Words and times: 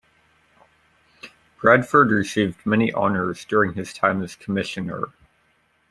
Bradford 1.59 2.09
received 2.09 2.65
many 2.65 2.91
honours 2.91 3.45
during 3.45 3.75
his 3.75 3.93
time 3.93 4.23
as 4.23 4.35
Commissioner. 4.35 5.09